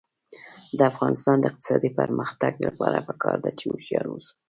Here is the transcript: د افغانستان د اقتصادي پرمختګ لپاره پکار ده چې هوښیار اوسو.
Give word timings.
د 0.77 0.79
افغانستان 0.91 1.35
د 1.39 1.45
اقتصادي 1.51 1.89
پرمختګ 1.99 2.53
لپاره 2.67 2.97
پکار 3.07 3.37
ده 3.43 3.51
چې 3.59 3.65
هوښیار 3.71 4.05
اوسو. 4.09 4.33